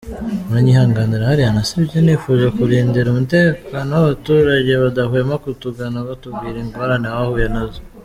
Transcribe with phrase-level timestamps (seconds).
[0.47, 7.81] Muranyihanganira hariya nasibye nifuje kurindira umutekano abaturage badahwema kutugana batubwira ingorane bahuye nazo.